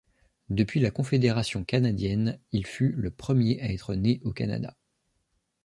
Depuis 0.49 0.79
la 0.79 0.89
confédération 0.89 1.63
canadienne, 1.63 2.39
il 2.53 2.65
fut 2.65 2.91
le 2.93 3.11
premier 3.11 3.61
à 3.61 3.71
être 3.71 3.93
né 3.93 4.19
au 4.23 4.31
Canada. 4.33 4.75